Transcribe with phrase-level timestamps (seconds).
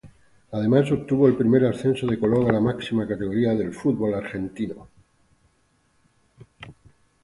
[0.51, 4.87] Además obtuvo el primer ascenso de Colón a la máxima categoría del fútbol argentino.